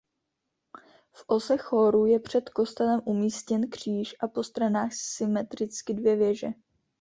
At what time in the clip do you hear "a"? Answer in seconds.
4.19-4.27